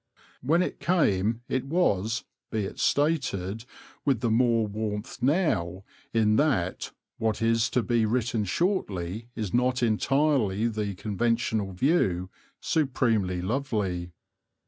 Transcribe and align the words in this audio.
When 0.41 0.63
it 0.63 0.79
came 0.79 1.41
it 1.47 1.65
was, 1.65 2.23
be 2.49 2.65
it 2.65 2.79
stated 2.79 3.65
with 4.03 4.21
the 4.21 4.31
more 4.31 4.65
warmth 4.65 5.21
now 5.21 5.83
in 6.11 6.37
that 6.37 6.91
what 7.19 7.39
is 7.39 7.69
to 7.69 7.83
be 7.83 8.07
written 8.07 8.43
shortly 8.45 9.27
is 9.35 9.53
not 9.53 9.83
entirely 9.83 10.67
the 10.67 10.95
conventional 10.95 11.71
view, 11.73 12.31
supremely 12.59 13.43
lovely. 13.43 14.11